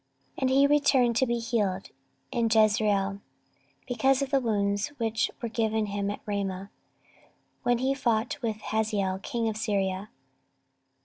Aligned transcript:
14:022:006 0.39 0.41
And 0.41 0.49
he 0.49 0.65
returned 0.65 1.15
to 1.17 1.25
be 1.27 1.37
healed 1.37 1.89
in 2.31 2.49
Jezreel 2.51 3.21
because 3.87 4.23
of 4.23 4.31
the 4.31 4.39
wounds 4.39 4.87
which 4.97 5.29
were 5.43 5.47
given 5.47 5.85
him 5.85 6.09
at 6.09 6.21
Ramah, 6.25 6.71
when 7.61 7.77
he 7.77 7.93
fought 7.93 8.41
with 8.41 8.61
Hazael 8.61 9.19
king 9.19 9.47
of 9.47 9.57
Syria. 9.57 10.09